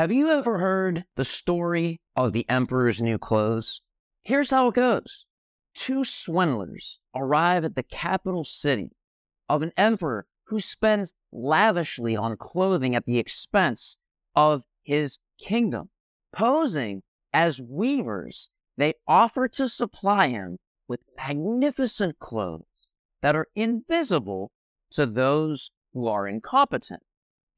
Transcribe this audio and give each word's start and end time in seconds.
Have 0.00 0.10
you 0.10 0.30
ever 0.30 0.56
heard 0.56 1.04
the 1.16 1.26
story 1.26 2.00
of 2.16 2.32
the 2.32 2.48
emperor's 2.48 3.02
new 3.02 3.18
clothes? 3.18 3.82
Here's 4.22 4.50
how 4.50 4.68
it 4.68 4.74
goes. 4.74 5.26
Two 5.74 6.04
swindlers 6.04 6.98
arrive 7.14 7.66
at 7.66 7.74
the 7.74 7.82
capital 7.82 8.42
city 8.42 8.92
of 9.46 9.60
an 9.60 9.72
emperor 9.76 10.24
who 10.44 10.58
spends 10.58 11.12
lavishly 11.30 12.16
on 12.16 12.38
clothing 12.38 12.94
at 12.94 13.04
the 13.04 13.18
expense 13.18 13.98
of 14.34 14.62
his 14.82 15.18
kingdom. 15.38 15.90
Posing 16.32 17.02
as 17.34 17.60
weavers, 17.60 18.48
they 18.78 18.94
offer 19.06 19.48
to 19.48 19.68
supply 19.68 20.28
him 20.28 20.56
with 20.88 21.00
magnificent 21.18 22.18
clothes 22.18 22.88
that 23.20 23.36
are 23.36 23.48
invisible 23.54 24.50
to 24.92 25.04
those 25.04 25.70
who 25.92 26.08
are 26.08 26.26
incompetent. 26.26 27.02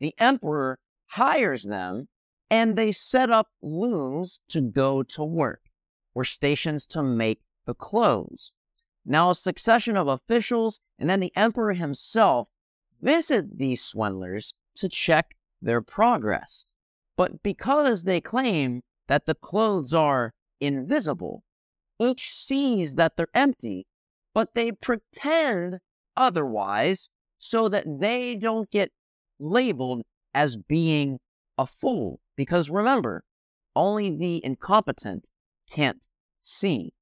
The 0.01 0.13
emperor 0.19 0.81
hires 1.07 1.63
them 1.63 2.09
and 2.53 2.77
they 2.77 2.93
set 2.93 3.31
up 3.31 3.49
looms 3.63 4.39
to 4.47 4.61
go 4.61 5.03
to 5.03 5.25
work 5.25 5.63
or 6.15 6.23
stations 6.23 6.85
to 6.85 7.03
make 7.03 7.41
the 7.65 7.73
clothes. 7.73 8.53
Now, 9.07 9.31
a 9.31 9.35
succession 9.35 9.97
of 9.97 10.07
officials 10.07 10.79
and 10.99 11.09
then 11.09 11.21
the 11.21 11.33
emperor 11.35 11.73
himself 11.73 12.51
visit 13.01 13.57
these 13.57 13.83
swindlers 13.83 14.53
to 14.77 14.91
check 14.91 15.35
their 15.63 15.81
progress. 15.81 16.67
But 17.17 17.43
because 17.43 18.03
they 18.03 18.21
claim 18.21 18.83
that 19.09 19.25
the 19.25 19.35
clothes 19.35 19.95
are 19.95 20.35
invisible, 20.61 21.45
each 21.99 22.35
sees 22.35 22.97
that 22.97 23.17
they're 23.17 23.29
empty, 23.33 23.87
but 24.35 24.53
they 24.53 24.73
pretend 24.73 25.79
otherwise 26.19 27.09
so 27.39 27.71
that 27.71 27.87
they 27.99 28.35
don't 28.35 28.71
get 28.71 28.93
labeled 29.41 30.03
as 30.35 30.59
being 30.59 31.19
a 31.57 31.65
fool. 31.65 32.21
Because 32.37 32.71
remember, 32.71 33.25
only 33.75 34.11
the 34.11 34.45
incompetent 34.45 35.31
can't 35.71 36.07
see. 36.41 36.95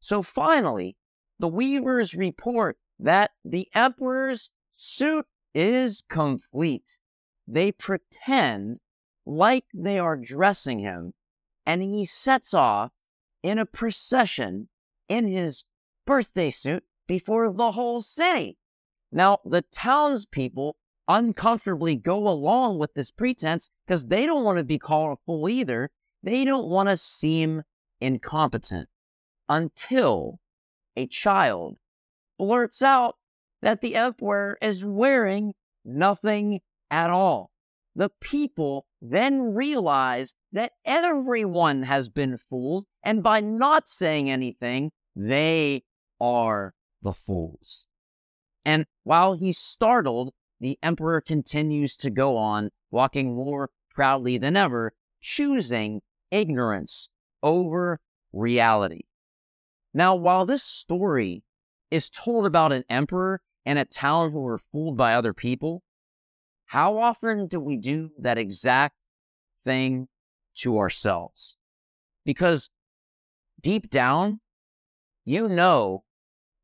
So 0.00 0.22
finally, 0.22 0.96
the 1.38 1.48
weavers 1.48 2.14
report 2.14 2.76
that 2.98 3.32
the 3.44 3.68
emperor's 3.74 4.50
suit 4.72 5.26
is 5.54 6.02
complete. 6.08 6.98
They 7.46 7.72
pretend 7.72 8.78
like 9.26 9.64
they 9.74 9.98
are 9.98 10.16
dressing 10.16 10.80
him, 10.80 11.12
and 11.64 11.82
he 11.82 12.04
sets 12.04 12.54
off 12.54 12.92
in 13.42 13.58
a 13.58 13.66
procession 13.66 14.68
in 15.08 15.26
his 15.26 15.64
birthday 16.06 16.50
suit 16.50 16.84
before 17.06 17.52
the 17.52 17.72
whole 17.72 18.00
city. 18.00 18.58
Now, 19.12 19.38
the 19.44 19.62
townspeople 19.62 20.76
uncomfortably 21.08 21.96
go 21.96 22.28
along 22.28 22.78
with 22.78 22.94
this 22.94 23.10
pretense 23.10 23.70
because 23.86 24.06
they 24.06 24.26
don't 24.26 24.44
want 24.44 24.58
to 24.58 24.64
be 24.64 24.78
called 24.78 25.18
a 25.18 25.20
fool 25.26 25.48
either. 25.48 25.90
They 26.22 26.44
don't 26.44 26.68
want 26.68 26.88
to 26.88 26.96
seem 26.96 27.62
incompetent 28.00 28.88
until 29.48 30.40
a 30.96 31.06
child 31.06 31.76
blurts 32.38 32.82
out 32.82 33.16
that 33.62 33.80
the 33.80 33.96
emperor 33.96 34.58
is 34.60 34.84
wearing 34.84 35.54
nothing 35.84 36.60
at 36.90 37.10
all. 37.10 37.50
The 37.96 38.10
people 38.20 38.86
then 39.00 39.54
realize 39.54 40.34
that 40.52 40.72
everyone 40.84 41.84
has 41.84 42.08
been 42.08 42.38
fooled, 42.38 42.86
and 43.02 43.22
by 43.22 43.40
not 43.40 43.88
saying 43.88 44.30
anything, 44.30 44.90
they 45.14 45.84
are 46.20 46.74
the 47.02 47.12
fools. 47.12 47.86
And 48.64 48.86
while 49.04 49.34
he's 49.34 49.58
startled, 49.58 50.32
the 50.60 50.78
emperor 50.82 51.20
continues 51.20 51.96
to 51.96 52.10
go 52.10 52.36
on, 52.36 52.70
walking 52.90 53.34
more 53.34 53.70
proudly 53.90 54.38
than 54.38 54.56
ever, 54.56 54.92
choosing 55.20 56.00
ignorance 56.30 57.08
over 57.42 58.00
reality. 58.32 59.02
Now, 59.92 60.14
while 60.14 60.44
this 60.44 60.62
story 60.62 61.44
is 61.90 62.10
told 62.10 62.46
about 62.46 62.72
an 62.72 62.84
emperor 62.88 63.40
and 63.64 63.78
a 63.78 63.84
town 63.84 64.32
who 64.32 64.40
were 64.40 64.58
fooled 64.58 64.96
by 64.96 65.14
other 65.14 65.32
people, 65.32 65.82
how 66.66 66.98
often 66.98 67.46
do 67.46 67.60
we 67.60 67.76
do 67.76 68.10
that 68.18 68.38
exact 68.38 68.96
thing 69.64 70.08
to 70.56 70.78
ourselves? 70.78 71.56
Because 72.24 72.70
deep 73.60 73.90
down, 73.90 74.40
you 75.24 75.48
know 75.48 76.04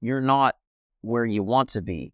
you're 0.00 0.20
not 0.20 0.56
where 1.02 1.24
you 1.24 1.42
want 1.42 1.68
to 1.70 1.82
be, 1.82 2.12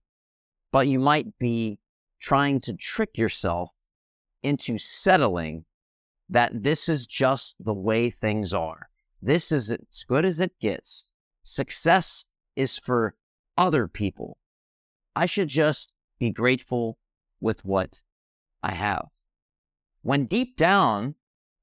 but 0.76 0.88
you 0.88 0.98
might 0.98 1.38
be 1.38 1.78
trying 2.20 2.60
to 2.60 2.74
trick 2.74 3.16
yourself 3.16 3.70
into 4.42 4.76
settling 4.76 5.64
that 6.28 6.64
this 6.64 6.86
is 6.86 7.06
just 7.06 7.54
the 7.58 7.72
way 7.72 8.10
things 8.10 8.52
are. 8.52 8.90
This 9.22 9.50
is 9.50 9.70
as 9.70 10.04
good 10.06 10.26
as 10.26 10.38
it 10.38 10.60
gets. 10.60 11.08
Success 11.42 12.26
is 12.56 12.78
for 12.78 13.14
other 13.56 13.88
people. 13.88 14.36
I 15.14 15.24
should 15.24 15.48
just 15.48 15.92
be 16.18 16.28
grateful 16.28 16.98
with 17.40 17.64
what 17.64 18.02
I 18.62 18.72
have. 18.72 19.06
When 20.02 20.26
deep 20.26 20.58
down, 20.58 21.14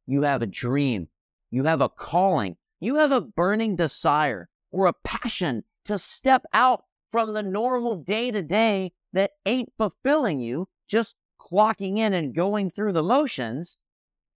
you 0.07 0.23
have 0.23 0.41
a 0.41 0.47
dream, 0.47 1.09
you 1.51 1.65
have 1.65 1.81
a 1.81 1.89
calling, 1.89 2.57
you 2.79 2.95
have 2.95 3.11
a 3.11 3.21
burning 3.21 3.75
desire 3.75 4.49
or 4.71 4.87
a 4.87 4.93
passion 5.03 5.65
to 5.85 5.99
step 5.99 6.45
out 6.51 6.85
from 7.11 7.33
the 7.33 7.43
normal 7.43 7.97
day 7.97 8.31
to 8.31 8.41
day 8.41 8.91
that 9.13 9.31
ain't 9.45 9.71
fulfilling 9.77 10.39
you, 10.39 10.67
just 10.87 11.15
clocking 11.39 11.97
in 11.97 12.13
and 12.13 12.35
going 12.35 12.69
through 12.69 12.93
the 12.93 13.03
motions, 13.03 13.77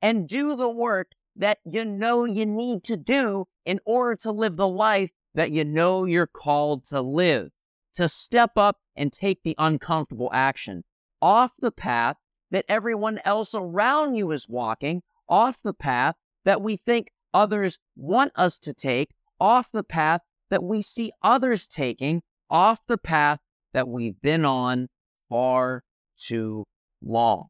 and 0.02 0.28
do 0.28 0.56
the 0.56 0.70
work 0.70 1.12
that 1.36 1.60
you 1.66 1.84
know 1.84 2.26
you 2.26 2.46
need 2.46 2.84
to 2.84 2.98
do 2.98 3.46
in 3.66 3.80
order 3.86 4.16
to 4.16 4.32
live 4.32 4.56
the 4.56 4.68
life 4.68 5.12
that 5.34 5.52
you 5.52 5.64
know 5.64 6.06
you're 6.06 6.28
called 6.28 6.86
to 6.86 7.02
live, 7.02 7.50
to 7.94 8.08
step 8.08 8.52
up 8.58 8.78
and 8.96 9.12
take 9.12 9.44
the 9.44 9.56
uncomfortable 9.58 10.30
action. 10.34 10.84
Off 11.22 11.52
the 11.60 11.72
path 11.72 12.18
that 12.52 12.66
everyone 12.70 13.20
else 13.26 13.54
around 13.54 14.16
you 14.16 14.32
is 14.32 14.48
walking, 14.48 15.02
off 15.28 15.62
the 15.62 15.74
path 15.74 16.16
that 16.46 16.62
we 16.62 16.78
think 16.78 17.10
others 17.34 17.80
want 17.96 18.32
us 18.36 18.58
to 18.60 18.74
take, 18.74 19.12
off 19.40 19.72
the 19.72 19.84
path 19.84 20.22
that 20.50 20.64
we 20.64 20.82
see 20.82 21.12
others 21.22 21.68
taking, 21.68 22.24
off 22.50 22.80
the 22.88 22.98
path 22.98 23.40
that 23.74 23.88
we've 23.88 24.20
been 24.22 24.46
on 24.46 24.88
far 25.30 25.84
too 26.18 26.64
long. 27.02 27.48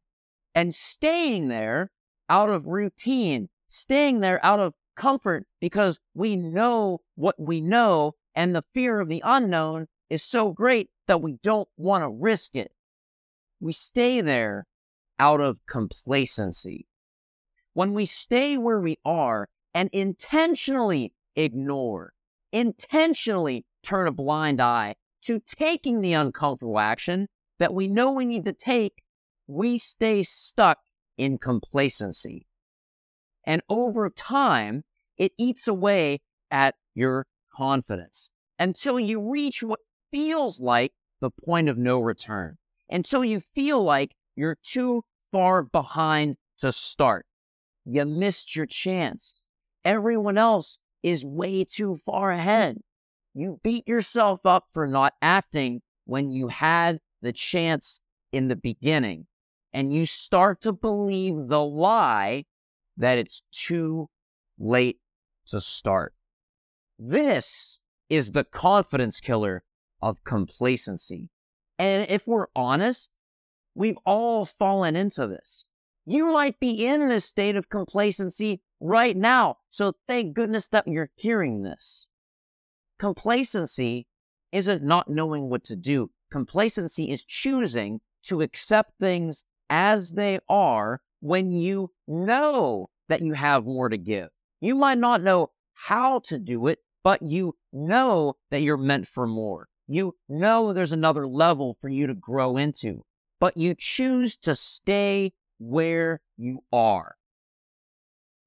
And 0.54 0.74
staying 0.74 1.48
there 1.48 1.90
out 2.28 2.50
of 2.50 2.66
routine, 2.66 3.48
staying 3.68 4.20
there 4.20 4.44
out 4.44 4.60
of 4.60 4.74
comfort 4.96 5.46
because 5.60 5.98
we 6.14 6.36
know 6.36 6.98
what 7.14 7.36
we 7.38 7.60
know 7.60 8.14
and 8.34 8.54
the 8.54 8.64
fear 8.74 9.00
of 9.00 9.08
the 9.08 9.22
unknown 9.24 9.86
is 10.10 10.22
so 10.22 10.50
great 10.50 10.90
that 11.06 11.22
we 11.22 11.36
don't 11.42 11.68
want 11.76 12.02
to 12.02 12.08
risk 12.08 12.54
it. 12.54 12.72
We 13.60 13.72
stay 13.72 14.20
there 14.20 14.66
out 15.18 15.40
of 15.40 15.58
complacency. 15.66 16.86
When 17.74 17.94
we 17.94 18.04
stay 18.04 18.56
where 18.58 18.80
we 18.80 18.98
are 19.04 19.48
and 19.74 19.90
intentionally 19.92 21.12
ignore, 21.36 22.12
intentionally 22.52 23.64
turn 23.82 24.06
a 24.06 24.12
blind 24.12 24.60
eye 24.60 24.96
to 25.22 25.40
taking 25.40 26.00
the 26.00 26.12
uncomfortable 26.12 26.78
action 26.78 27.28
that 27.58 27.74
we 27.74 27.88
know 27.88 28.12
we 28.12 28.24
need 28.24 28.44
to 28.44 28.52
take, 28.52 29.02
we 29.46 29.78
stay 29.78 30.22
stuck 30.22 30.78
in 31.16 31.38
complacency. 31.38 32.46
And 33.44 33.62
over 33.68 34.10
time, 34.10 34.84
it 35.16 35.32
eats 35.38 35.66
away 35.66 36.20
at 36.50 36.74
your 36.94 37.26
confidence 37.54 38.30
until 38.58 39.00
you 39.00 39.20
reach 39.30 39.62
what 39.62 39.80
feels 40.10 40.60
like 40.60 40.92
the 41.20 41.30
point 41.30 41.68
of 41.68 41.76
no 41.76 41.98
return, 41.98 42.56
until 42.88 43.24
you 43.24 43.40
feel 43.40 43.82
like 43.82 44.14
you're 44.36 44.58
too 44.62 45.02
far 45.32 45.62
behind 45.62 46.36
to 46.58 46.70
start. 46.70 47.26
You 47.84 48.04
missed 48.04 48.54
your 48.54 48.66
chance. 48.66 49.42
Everyone 49.84 50.38
else 50.38 50.78
is 51.02 51.24
way 51.24 51.64
too 51.64 51.98
far 52.04 52.30
ahead. 52.30 52.78
You 53.38 53.60
beat 53.62 53.86
yourself 53.86 54.44
up 54.44 54.64
for 54.72 54.88
not 54.88 55.14
acting 55.22 55.82
when 56.06 56.32
you 56.32 56.48
had 56.48 56.98
the 57.22 57.32
chance 57.32 58.00
in 58.32 58.48
the 58.48 58.56
beginning. 58.56 59.28
And 59.72 59.94
you 59.94 60.06
start 60.06 60.60
to 60.62 60.72
believe 60.72 61.46
the 61.46 61.62
lie 61.62 62.46
that 62.96 63.16
it's 63.16 63.44
too 63.52 64.08
late 64.58 64.98
to 65.46 65.60
start. 65.60 66.14
This 66.98 67.78
is 68.10 68.32
the 68.32 68.42
confidence 68.42 69.20
killer 69.20 69.62
of 70.02 70.24
complacency. 70.24 71.30
And 71.78 72.10
if 72.10 72.26
we're 72.26 72.48
honest, 72.56 73.14
we've 73.72 73.98
all 74.04 74.46
fallen 74.46 74.96
into 74.96 75.28
this. 75.28 75.68
You 76.04 76.32
might 76.32 76.58
be 76.58 76.84
in 76.84 77.06
this 77.06 77.26
state 77.26 77.54
of 77.54 77.68
complacency 77.68 78.62
right 78.80 79.16
now. 79.16 79.58
So 79.70 79.92
thank 80.08 80.34
goodness 80.34 80.66
that 80.68 80.88
you're 80.88 81.10
hearing 81.14 81.62
this. 81.62 82.08
Complacency 82.98 84.06
isn't 84.50 84.82
not 84.82 85.08
knowing 85.08 85.48
what 85.48 85.64
to 85.64 85.76
do. 85.76 86.10
Complacency 86.30 87.10
is 87.10 87.24
choosing 87.24 88.00
to 88.24 88.42
accept 88.42 88.92
things 89.00 89.44
as 89.70 90.12
they 90.12 90.38
are 90.48 91.00
when 91.20 91.50
you 91.50 91.90
know 92.06 92.88
that 93.08 93.22
you 93.22 93.34
have 93.34 93.64
more 93.64 93.88
to 93.88 93.96
give. 93.96 94.28
You 94.60 94.74
might 94.74 94.98
not 94.98 95.22
know 95.22 95.50
how 95.74 96.20
to 96.20 96.38
do 96.38 96.66
it, 96.66 96.80
but 97.04 97.22
you 97.22 97.54
know 97.72 98.34
that 98.50 98.62
you're 98.62 98.76
meant 98.76 99.06
for 99.06 99.26
more. 99.26 99.68
You 99.86 100.16
know 100.28 100.72
there's 100.72 100.92
another 100.92 101.26
level 101.26 101.76
for 101.80 101.88
you 101.88 102.06
to 102.08 102.14
grow 102.14 102.56
into, 102.56 103.04
but 103.38 103.56
you 103.56 103.74
choose 103.78 104.36
to 104.38 104.54
stay 104.54 105.32
where 105.58 106.20
you 106.36 106.64
are. 106.72 107.14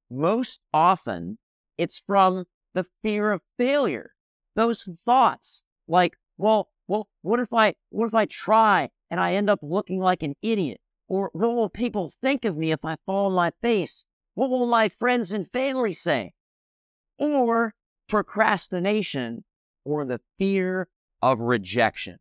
Most 0.09 0.59
often, 0.73 1.37
it's 1.77 2.01
from 2.05 2.45
the 2.73 2.85
fear 3.01 3.31
of 3.31 3.41
failure. 3.57 4.11
Those 4.55 4.87
thoughts 5.05 5.63
like, 5.87 6.17
well, 6.37 6.69
well, 6.87 7.07
what 7.21 7.39
if 7.39 7.53
I, 7.53 7.75
what 7.89 8.07
if 8.07 8.15
I 8.15 8.25
try 8.25 8.89
and 9.09 9.19
I 9.19 9.33
end 9.33 9.49
up 9.49 9.59
looking 9.61 9.99
like 9.99 10.23
an 10.23 10.35
idiot? 10.41 10.81
Or 11.07 11.29
what 11.33 11.55
will 11.55 11.69
people 11.69 12.11
think 12.21 12.45
of 12.45 12.57
me 12.57 12.71
if 12.71 12.85
I 12.85 12.97
fall 13.05 13.27
on 13.27 13.33
my 13.33 13.51
face? 13.61 14.05
What 14.33 14.49
will 14.49 14.65
my 14.65 14.89
friends 14.89 15.33
and 15.33 15.49
family 15.49 15.93
say? 15.93 16.33
Or 17.17 17.73
procrastination 18.07 19.43
or 19.85 20.05
the 20.05 20.21
fear 20.37 20.87
of 21.21 21.39
rejection. 21.39 22.19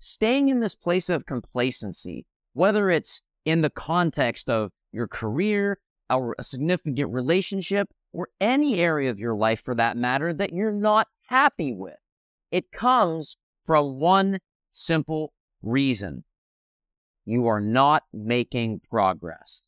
Staying 0.00 0.48
in 0.48 0.60
this 0.60 0.74
place 0.74 1.08
of 1.08 1.26
complacency, 1.26 2.26
whether 2.52 2.90
it's 2.90 3.22
in 3.44 3.60
the 3.60 3.70
context 3.70 4.48
of 4.48 4.70
your 4.92 5.08
career 5.08 5.78
or 6.10 6.34
a 6.38 6.44
significant 6.44 7.12
relationship 7.12 7.88
or 8.12 8.28
any 8.40 8.80
area 8.80 9.10
of 9.10 9.18
your 9.18 9.34
life 9.34 9.62
for 9.64 9.74
that 9.74 9.96
matter 9.96 10.32
that 10.32 10.52
you're 10.52 10.72
not 10.72 11.08
happy 11.26 11.72
with. 11.72 11.96
It 12.50 12.70
comes 12.70 13.36
from 13.64 13.98
one 13.98 14.38
simple 14.70 15.32
reason. 15.62 16.24
You 17.24 17.46
are 17.46 17.60
not 17.60 18.04
making 18.12 18.80
progress. 18.90 19.62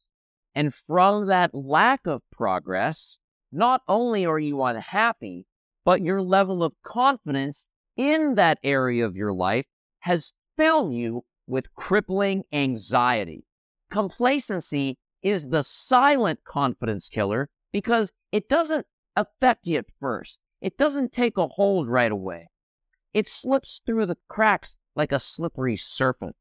And 0.55 0.75
from 0.75 1.27
that 1.27 1.55
lack 1.55 2.07
of 2.07 2.23
progress, 2.31 3.19
not 3.53 3.83
only 3.89 4.25
are 4.27 4.39
you 4.39 4.63
unhappy, 4.63 5.47
but 5.85 6.03
your 6.03 6.23
level 6.23 6.63
of 6.63 6.75
confidence 6.83 7.69
in 7.97 8.35
that 8.35 8.59
area 8.63 9.07
of 9.07 9.17
your 9.17 9.33
life 9.33 9.67
has 10.01 10.33
filled 10.57 10.95
you 10.95 11.25
with 11.47 11.75
crippling 11.75 12.43
anxiety. 12.53 13.45
Complacency 13.91 14.99
is 15.23 15.49
the 15.49 15.63
silent 15.63 16.41
confidence 16.45 17.09
killer 17.09 17.49
because 17.73 18.13
it 18.33 18.49
doesn't 18.49 18.87
affect 19.15 19.67
you 19.67 19.79
at 19.79 19.87
first. 20.01 20.41
It 20.61 20.79
doesn't 20.79 21.13
take 21.13 21.37
a 21.37 21.49
hold 21.49 21.89
right 21.89 22.11
away. 22.11 22.49
It 23.13 23.29
slips 23.29 23.81
through 23.85 24.07
the 24.07 24.19
cracks 24.29 24.77
like 24.95 25.13
a 25.13 25.19
slippery 25.19 25.77
serpent. 25.77 26.37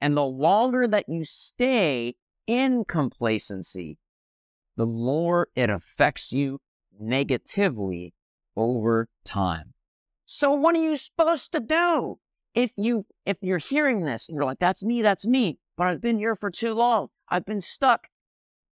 And 0.00 0.16
the 0.16 0.24
longer 0.24 0.86
that 0.86 1.08
you 1.08 1.24
stay 1.24 2.16
in 2.46 2.84
complacency, 2.84 3.98
the 4.76 4.86
more 4.86 5.48
it 5.54 5.70
affects 5.70 6.32
you 6.32 6.60
negatively 6.98 8.14
over 8.56 9.08
time. 9.24 9.72
So 10.26 10.52
what 10.52 10.74
are 10.74 10.82
you 10.82 10.96
supposed 10.96 11.52
to 11.52 11.60
do? 11.60 12.18
If 12.54 12.70
you 12.76 13.06
if 13.26 13.38
you're 13.40 13.58
hearing 13.58 14.04
this 14.04 14.28
and 14.28 14.36
you're 14.36 14.44
like, 14.44 14.60
that's 14.60 14.82
me, 14.82 15.02
that's 15.02 15.26
me, 15.26 15.58
but 15.76 15.88
I've 15.88 16.00
been 16.00 16.18
here 16.18 16.36
for 16.36 16.50
too 16.50 16.72
long. 16.72 17.08
I've 17.28 17.44
been 17.44 17.60
stuck. 17.60 18.08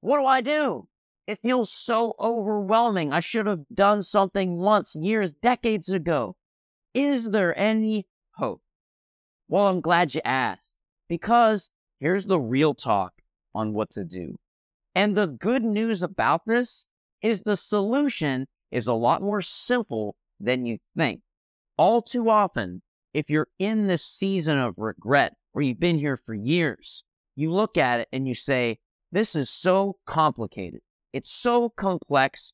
What 0.01 0.19
do 0.19 0.27
I 0.27 0.41
do? 0.41 0.89
It 1.27 1.41
feels 1.41 1.71
so 1.71 2.15
overwhelming. 2.19 3.13
I 3.13 3.21
should 3.21 3.47
have 3.47 3.65
done 3.73 4.03
something 4.03 4.59
once, 4.59 4.97
years, 4.97 5.33
decades 5.33 5.89
ago. 5.89 6.37
Is 6.95 7.31
there 7.31 7.57
any 7.59 8.07
hope? 8.37 8.61
Well, 9.49 9.69
I'm 9.69 9.81
glad 9.81 10.15
you 10.15 10.21
asked 10.25 10.77
because 11.09 11.71
here's 12.01 12.27
the 12.27 12.41
real 12.41 12.75
talk 12.75 13.13
on 13.55 13.73
what 13.73 13.91
to 13.93 14.05
do. 14.05 14.37
And 14.95 15.17
the 15.17 15.27
good 15.27 15.63
news 15.63 16.03
about 16.03 16.43
this 16.47 16.87
is 17.23 17.43
the 17.43 17.57
solution 17.57 18.47
is 18.71 18.87
a 18.87 18.95
lot 18.95 19.23
more 19.23 19.41
simple 19.41 20.17
than 20.41 20.67
you 20.67 20.79
think. 20.97 21.21
All 21.77 22.03
too 22.03 22.29
often, 22.29 22.83
if 23.15 23.31
you're 23.31 23.49
in 23.59 23.87
this 23.87 24.05
season 24.05 24.59
of 24.59 24.75
regret 24.77 25.35
where 25.53 25.63
you've 25.63 25.81
been 25.81 25.99
here 25.99 26.17
for 26.17 26.35
years, 26.35 27.05
you 27.37 27.53
look 27.53 27.79
at 27.79 28.01
it 28.01 28.09
and 28.13 28.27
you 28.27 28.35
say, 28.35 28.79
This 29.13 29.37
is 29.37 29.49
so 29.49 29.97
complicated. 30.07 30.81
It's 31.13 31.31
so 31.31 31.69
complex. 31.69 32.53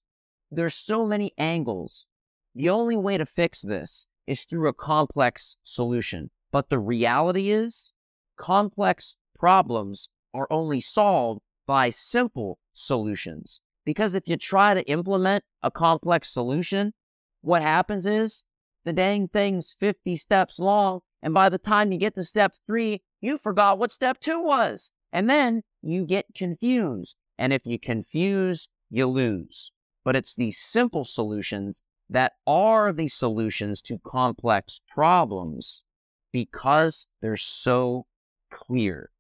There's 0.50 0.75
so 0.75 1.06
many 1.06 1.32
angles. 1.38 2.06
The 2.55 2.69
only 2.69 2.96
way 2.96 3.16
to 3.19 3.26
fix 3.26 3.62
this 3.62 4.06
is 4.26 4.44
through 4.44 4.69
a 4.69 4.72
complex 4.72 5.56
solution. 5.62 6.31
But 6.50 6.70
the 6.70 6.78
reality 6.78 7.50
is, 7.50 7.93
complex 8.37 9.16
problems 9.38 10.08
are 10.34 10.49
only 10.50 10.81
solved 10.81 11.40
by 11.66 11.90
simple 11.90 12.58
solutions. 12.72 13.60
Because 13.84 14.14
if 14.14 14.26
you 14.26 14.37
try 14.37 14.75
to 14.75 14.88
implement 14.90 15.44
a 15.62 15.70
complex 15.70 16.28
solution, 16.31 16.94
what 17.40 17.62
happens 17.62 18.06
is 18.06 18.44
the 18.84 18.93
dang 18.93 19.28
thing's 19.28 19.76
50 19.78 20.16
steps 20.16 20.58
long. 20.58 21.00
And 21.22 21.32
by 21.32 21.49
the 21.49 21.58
time 21.58 21.93
you 21.93 21.99
get 21.99 22.14
to 22.14 22.25
step 22.25 22.55
three, 22.66 23.02
you 23.20 23.38
forgot 23.38 23.78
what 23.78 23.93
step 23.93 24.20
two 24.20 24.43
was. 24.43 24.93
And 25.12 25.28
then 25.28 25.62
you 25.82 26.05
get 26.05 26.34
confused. 26.34 27.16
And 27.38 27.52
if 27.52 27.62
you 27.64 27.79
confuse, 27.79 28.69
you 28.90 29.06
lose. 29.06 29.70
But 30.05 30.17
it's 30.17 30.35
these 30.35 30.58
simple 30.58 31.05
solutions 31.05 31.82
that 32.11 32.32
are 32.46 32.93
the 32.93 33.08
solutions 33.08 33.81
to 33.82 33.99
complex 33.99 34.81
problems 34.88 35.85
because 36.32 37.06
they're 37.20 37.37
so 37.37 38.06
clear. 38.50 39.11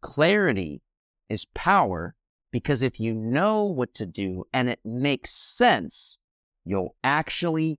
Clarity 0.00 0.82
is 1.28 1.46
power 1.54 2.14
because 2.50 2.82
if 2.82 3.00
you 3.00 3.14
know 3.14 3.64
what 3.64 3.94
to 3.94 4.06
do 4.06 4.44
and 4.52 4.68
it 4.68 4.80
makes 4.84 5.30
sense, 5.32 6.18
you'll 6.64 6.94
actually 7.02 7.78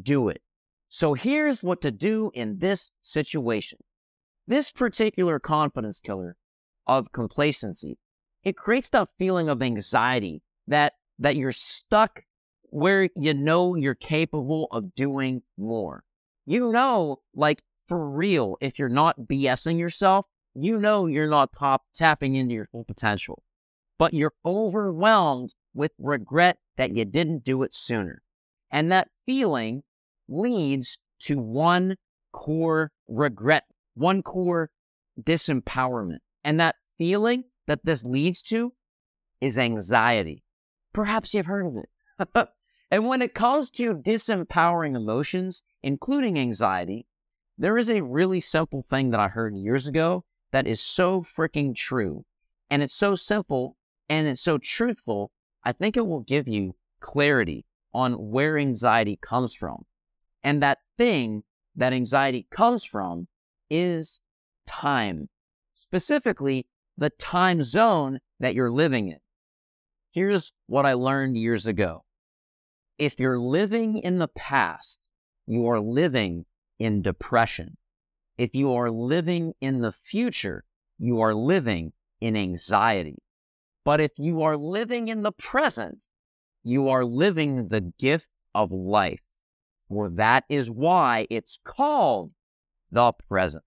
do 0.00 0.28
it. 0.28 0.42
So 0.88 1.14
here's 1.14 1.62
what 1.62 1.80
to 1.82 1.90
do 1.90 2.30
in 2.34 2.58
this 2.58 2.90
situation. 3.02 3.78
This 4.46 4.70
particular 4.70 5.38
confidence 5.38 6.00
killer 6.00 6.36
of 6.86 7.12
complacency, 7.12 7.98
it 8.44 8.56
creates 8.56 8.90
that 8.90 9.08
feeling 9.18 9.48
of 9.48 9.62
anxiety 9.62 10.42
that, 10.66 10.94
that 11.18 11.36
you're 11.36 11.52
stuck 11.52 12.24
where 12.70 13.08
you 13.14 13.34
know 13.34 13.74
you're 13.74 13.94
capable 13.94 14.66
of 14.70 14.94
doing 14.94 15.42
more. 15.58 16.04
You 16.46 16.72
know, 16.72 17.20
like 17.34 17.62
for 17.86 18.08
real, 18.10 18.56
if 18.60 18.78
you're 18.78 18.88
not 18.88 19.20
BSing 19.20 19.78
yourself, 19.78 20.26
you 20.54 20.78
know 20.78 21.06
you're 21.06 21.28
not 21.28 21.52
top 21.52 21.82
tapping 21.94 22.34
into 22.34 22.54
your 22.54 22.66
full 22.72 22.84
potential, 22.84 23.42
but 23.98 24.14
you're 24.14 24.32
overwhelmed 24.44 25.54
with 25.74 25.92
regret 25.98 26.58
that 26.76 26.94
you 26.94 27.04
didn't 27.04 27.44
do 27.44 27.62
it 27.62 27.74
sooner. 27.74 28.22
And 28.70 28.90
that 28.90 29.08
feeling 29.26 29.82
leads 30.28 30.98
to 31.20 31.38
one 31.38 31.96
core 32.32 32.90
regret, 33.06 33.64
one 33.94 34.22
core 34.22 34.70
disempowerment. 35.20 36.18
And 36.42 36.58
that 36.58 36.76
feeling 36.98 37.44
that 37.66 37.84
this 37.84 38.04
leads 38.04 38.42
to 38.42 38.72
is 39.40 39.58
anxiety. 39.58 40.44
Perhaps 40.92 41.34
you've 41.34 41.46
heard 41.46 41.66
of 41.66 41.76
it. 41.76 42.48
and 42.90 43.06
when 43.06 43.22
it 43.22 43.34
comes 43.34 43.70
to 43.70 43.94
disempowering 43.94 44.96
emotions, 44.96 45.62
including 45.82 46.38
anxiety, 46.38 47.06
there 47.58 47.78
is 47.78 47.90
a 47.90 48.02
really 48.02 48.40
simple 48.40 48.82
thing 48.82 49.10
that 49.10 49.20
I 49.20 49.28
heard 49.28 49.56
years 49.56 49.86
ago 49.86 50.24
that 50.52 50.66
is 50.66 50.80
so 50.80 51.22
freaking 51.22 51.74
true. 51.74 52.24
And 52.70 52.82
it's 52.82 52.94
so 52.94 53.14
simple 53.14 53.76
and 54.08 54.26
it's 54.26 54.42
so 54.42 54.58
truthful. 54.58 55.30
I 55.64 55.72
think 55.72 55.96
it 55.96 56.06
will 56.06 56.20
give 56.20 56.48
you 56.48 56.74
clarity 57.00 57.64
on 57.94 58.30
where 58.30 58.58
anxiety 58.58 59.18
comes 59.20 59.54
from. 59.54 59.84
And 60.42 60.62
that 60.62 60.78
thing 60.96 61.44
that 61.76 61.92
anxiety 61.92 62.46
comes 62.50 62.84
from 62.84 63.28
is 63.70 64.20
time, 64.66 65.28
specifically 65.74 66.66
the 66.96 67.10
time 67.10 67.62
zone 67.62 68.18
that 68.40 68.54
you're 68.54 68.70
living 68.70 69.08
in. 69.08 69.18
Here's 70.12 70.52
what 70.66 70.86
I 70.86 70.92
learned 70.92 71.36
years 71.36 71.66
ago. 71.66 72.04
If 72.98 73.18
you're 73.18 73.38
living 73.38 73.98
in 73.98 74.18
the 74.18 74.28
past, 74.28 74.98
you 75.46 75.66
are 75.66 75.80
living 75.80 76.44
in 76.78 77.02
depression. 77.02 77.76
If 78.36 78.54
you 78.54 78.74
are 78.74 78.90
living 78.90 79.54
in 79.60 79.80
the 79.80 79.92
future, 79.92 80.64
you 80.98 81.20
are 81.20 81.34
living 81.34 81.92
in 82.20 82.36
anxiety. 82.36 83.22
But 83.84 84.00
if 84.00 84.12
you 84.18 84.42
are 84.42 84.56
living 84.56 85.08
in 85.08 85.22
the 85.22 85.32
present, 85.32 86.06
you 86.62 86.88
are 86.88 87.04
living 87.04 87.68
the 87.68 87.92
gift 87.98 88.28
of 88.54 88.70
life. 88.70 89.20
For 89.88 90.08
that 90.10 90.44
is 90.48 90.70
why 90.70 91.26
it's 91.30 91.58
called 91.64 92.32
the 92.90 93.12
present. 93.28 93.64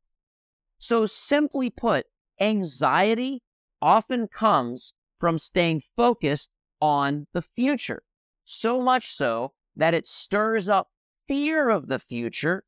So 0.78 1.06
simply 1.06 1.70
put, 1.70 2.06
anxiety 2.40 3.42
often 3.82 4.28
comes 4.28 4.94
from 5.18 5.38
staying 5.38 5.82
focused 5.96 6.50
on 6.82 7.28
the 7.34 7.42
future. 7.42 8.04
So 8.44 8.82
much 8.82 9.12
so 9.12 9.54
that 9.76 9.94
it 9.94 10.08
stirs 10.08 10.70
up 10.70 10.90
fear 11.28 11.70
of 11.70 11.88
the 11.88 12.00
future 12.00 12.64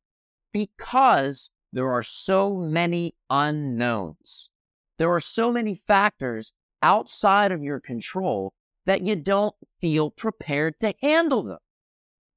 because 0.52 1.50
there 1.72 1.90
are 1.90 2.02
so 2.02 2.56
many 2.56 3.14
unknowns. 3.30 4.50
There 4.98 5.12
are 5.12 5.20
so 5.20 5.52
many 5.52 5.74
factors 5.74 6.52
outside 6.82 7.52
of 7.52 7.62
your 7.62 7.80
control 7.80 8.52
that 8.86 9.02
you 9.02 9.16
don't 9.16 9.54
feel 9.80 10.10
prepared 10.10 10.80
to 10.80 10.94
handle 11.02 11.42
them. 11.42 11.58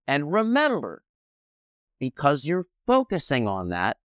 And 0.08 0.32
remember, 0.34 1.04
because 2.00 2.46
you're 2.46 2.68
focusing 2.86 3.48
on 3.48 3.70
that, 3.70 3.98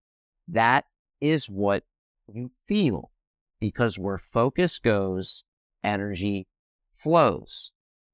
that 0.49 0.85
is 1.21 1.51
what 1.51 1.85
you 2.33 2.51
feel. 2.69 3.11
Because 3.61 3.99
where 3.99 4.19
focus 4.19 4.79
goes, 4.79 5.45
energy 5.83 6.47
flows. 6.93 7.73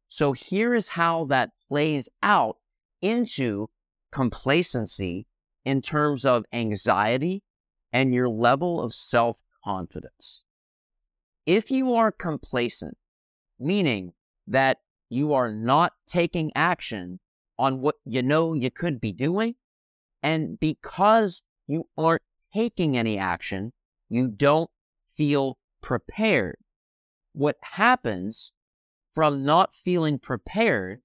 So 0.09 0.33
here 0.33 0.75
is 0.75 0.91
how 0.91 1.25
that 1.27 1.51
plays 1.69 2.09
out 2.23 2.59
into 3.01 3.69
complacency 4.11 5.27
in 5.65 5.81
terms 5.81 6.25
of 6.25 6.45
anxiety 6.53 7.43
and 7.93 8.15
your 8.15 8.29
level 8.29 8.81
of 8.81 8.95
self 8.95 9.39
confidence. 9.65 10.45
If 11.47 11.71
you 11.71 11.95
are 11.95 12.13
complacent, 12.13 12.97
meaning 13.59 14.13
that 14.47 14.79
you 15.09 15.33
are 15.33 15.51
not 15.51 15.93
taking 16.07 16.53
action 16.55 17.21
on 17.59 17.81
what 17.81 17.97
you 18.05 18.23
know 18.23 18.55
you 18.55 18.71
could 18.71 19.01
be 19.01 19.13
doing, 19.13 19.55
and 20.23 20.59
because 20.59 21.43
you 21.67 21.89
aren't 21.97 22.23
taking 22.53 22.97
any 22.97 23.19
action, 23.19 23.73
you 24.09 24.29
don't 24.29 24.71
feel 25.15 25.59
prepared. 25.81 26.57
What 27.33 27.57
happens 27.63 28.53
from 29.13 29.45
not 29.45 29.75
feeling 29.75 30.19
prepared 30.19 31.01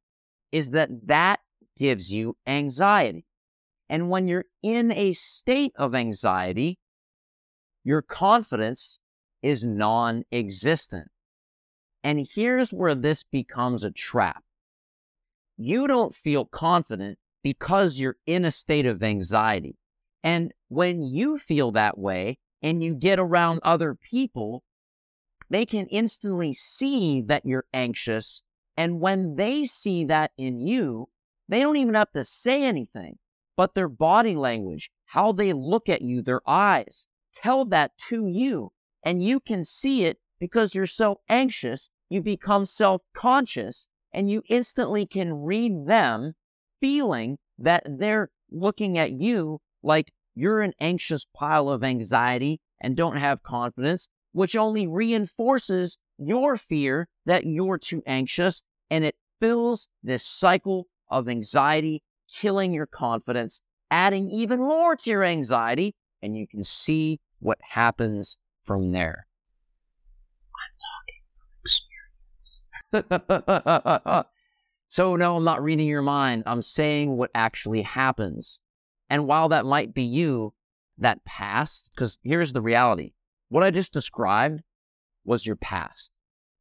is 0.51 0.69
that 0.71 0.89
that 1.07 1.39
gives 1.77 2.11
you 2.11 2.37
anxiety. 2.45 3.25
And 3.89 4.09
when 4.09 4.27
you're 4.27 4.45
in 4.61 4.91
a 4.91 5.13
state 5.13 5.71
of 5.75 5.95
anxiety, 5.95 6.79
your 7.83 8.01
confidence 8.01 8.99
is 9.41 9.63
non 9.63 10.23
existent. 10.31 11.09
And 12.03 12.27
here's 12.33 12.71
where 12.71 12.95
this 12.95 13.23
becomes 13.23 13.83
a 13.83 13.91
trap. 13.91 14.43
You 15.57 15.87
don't 15.87 16.13
feel 16.13 16.45
confident 16.45 17.17
because 17.43 17.97
you're 17.97 18.17
in 18.25 18.45
a 18.45 18.51
state 18.51 18.85
of 18.85 19.01
anxiety. 19.01 19.77
And 20.23 20.53
when 20.67 21.03
you 21.03 21.37
feel 21.37 21.71
that 21.71 21.97
way 21.97 22.39
and 22.61 22.83
you 22.83 22.95
get 22.95 23.19
around 23.19 23.59
other 23.63 23.95
people, 23.95 24.63
they 25.49 25.65
can 25.65 25.87
instantly 25.87 26.53
see 26.53 27.21
that 27.21 27.45
you're 27.45 27.65
anxious. 27.73 28.41
And 28.75 28.99
when 28.99 29.35
they 29.35 29.65
see 29.65 30.05
that 30.05 30.31
in 30.37 30.59
you, 30.59 31.09
they 31.47 31.61
don't 31.61 31.77
even 31.77 31.93
have 31.93 32.11
to 32.11 32.23
say 32.23 32.63
anything, 32.63 33.17
but 33.55 33.73
their 33.73 33.87
body 33.87 34.35
language, 34.35 34.91
how 35.05 35.31
they 35.31 35.53
look 35.53 35.87
at 35.87 36.01
you, 36.01 36.21
their 36.21 36.41
eyes, 36.47 37.07
tell 37.33 37.65
that 37.65 37.91
to 38.09 38.27
you. 38.27 38.71
And 39.03 39.23
you 39.23 39.39
can 39.39 39.63
see 39.63 40.05
it 40.05 40.19
because 40.39 40.75
you're 40.75 40.85
so 40.85 41.21
anxious, 41.29 41.89
you 42.09 42.21
become 42.21 42.65
self 42.65 43.01
conscious 43.13 43.87
and 44.13 44.29
you 44.29 44.41
instantly 44.49 45.05
can 45.05 45.43
read 45.43 45.87
them 45.87 46.33
feeling 46.79 47.37
that 47.57 47.83
they're 47.87 48.29
looking 48.51 48.97
at 48.97 49.11
you 49.11 49.59
like 49.83 50.13
you're 50.37 50.61
an 50.61 50.73
anxious 50.79 51.25
pile 51.33 51.67
of 51.67 51.83
anxiety 51.83 52.61
and 52.79 52.95
don't 52.95 53.17
have 53.17 53.41
confidence, 53.41 54.07
which 54.33 54.55
only 54.55 54.85
reinforces 54.85 55.97
your 56.19 56.55
fear 56.55 57.07
that 57.25 57.47
you're 57.47 57.79
too 57.79 58.03
anxious 58.05 58.61
and 58.91 59.03
it 59.03 59.15
fills 59.39 59.87
this 60.03 60.23
cycle 60.23 60.85
of 61.09 61.27
anxiety, 61.27 62.03
killing 62.31 62.71
your 62.71 62.85
confidence, 62.85 63.61
adding 63.89 64.29
even 64.29 64.59
more 64.59 64.95
to 64.95 65.09
your 65.09 65.23
anxiety, 65.23 65.95
and 66.21 66.37
you 66.37 66.47
can 66.47 66.63
see 66.63 67.19
what 67.39 67.57
happens 67.71 68.37
from 68.63 68.91
there. 68.91 69.25
I'm 70.53 70.73
talking 70.85 71.23
from 71.33 71.47
experience. 72.93 74.27
so, 74.89 75.15
no, 75.15 75.37
I'm 75.37 75.43
not 75.43 75.63
reading 75.63 75.87
your 75.87 76.03
mind. 76.03 76.43
I'm 76.45 76.61
saying 76.61 77.17
what 77.17 77.31
actually 77.33 77.81
happens. 77.81 78.59
And 79.09 79.27
while 79.27 79.49
that 79.49 79.65
might 79.65 79.93
be 79.93 80.03
you, 80.03 80.53
that 80.97 81.23
past, 81.25 81.91
because 81.93 82.17
here's 82.23 82.53
the 82.53 82.61
reality 82.61 83.13
what 83.49 83.63
I 83.63 83.71
just 83.71 83.93
described 83.93 84.61
was 85.23 85.45
your 85.45 85.55
past. 85.55 86.11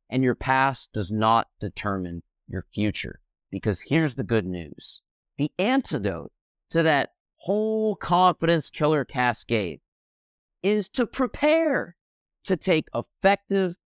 And 0.09 0.23
your 0.23 0.37
past 0.37 0.93
does 0.93 1.11
not 1.11 1.49
determine 1.61 2.23
your 2.47 2.65
future. 2.73 3.21
Because 3.50 3.83
here's 3.88 4.15
the 4.15 4.25
good 4.25 4.47
news 4.47 5.03
the 5.37 5.50
antidote 5.59 6.33
to 6.71 6.83
that 6.83 7.11
whole 7.37 7.97
confidence 7.97 8.71
killer 8.71 9.05
cascade 9.05 9.81
is 10.62 10.88
to 10.91 11.07
prepare 11.07 11.97
to 12.45 12.57
take 12.57 12.88
effective 12.95 13.76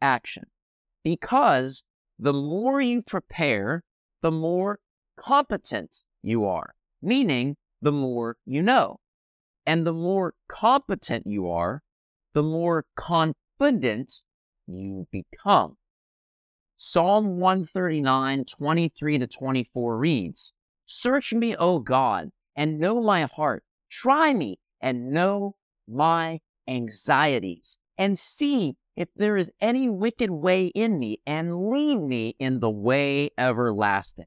action. 0.00 0.44
Because 1.02 1.82
the 2.18 2.32
more 2.32 2.80
you 2.80 3.02
prepare, 3.02 3.84
the 4.20 4.30
more 4.30 4.80
competent 5.16 6.02
you 6.22 6.44
are, 6.44 6.74
meaning 7.00 7.56
the 7.82 7.92
more 7.92 8.36
you 8.44 8.62
know. 8.62 8.98
And 9.66 9.86
the 9.86 9.92
more 9.92 10.34
competent 10.48 11.26
you 11.26 11.48
are, 11.48 11.82
the 12.32 12.42
more 12.42 12.86
confident 12.96 14.22
you 14.66 15.06
become. 15.10 15.76
Psalm 16.76 17.38
139, 17.38 18.44
23 18.46 19.18
to 19.18 19.26
24 19.26 19.98
reads, 19.98 20.52
Search 20.86 21.34
me, 21.34 21.54
O 21.56 21.78
God, 21.78 22.30
and 22.56 22.78
know 22.78 23.02
my 23.02 23.24
heart. 23.24 23.62
Try 23.90 24.32
me 24.32 24.58
and 24.80 25.12
know 25.12 25.56
my 25.86 26.40
anxieties, 26.66 27.76
and 27.98 28.18
see 28.18 28.76
if 28.96 29.08
there 29.14 29.36
is 29.36 29.50
any 29.60 29.90
wicked 29.90 30.30
way 30.30 30.66
in 30.68 30.98
me, 30.98 31.20
and 31.26 31.68
lead 31.68 32.00
me 32.00 32.34
in 32.38 32.60
the 32.60 32.70
way 32.70 33.30
everlasting. 33.36 34.26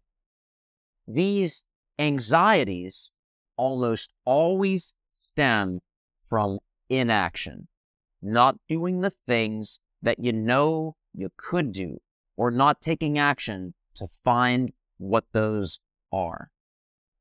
These 1.08 1.64
anxieties 1.98 3.12
almost 3.58 4.12
always 4.26 4.94
stem 5.14 5.80
from 6.30 6.60
inaction, 6.90 7.68
not 8.22 8.56
doing 8.68 9.02
the 9.02 9.10
things 9.10 9.80
that 10.02 10.20
you 10.20 10.34
know 10.34 10.96
you 11.14 11.30
could 11.38 11.72
do, 11.72 11.98
or 12.36 12.52
not 12.52 12.82
taking 12.82 13.18
action 13.18 13.74
to 13.96 14.08
find 14.24 14.72
what 14.98 15.26
those 15.32 15.80
are. 16.12 16.52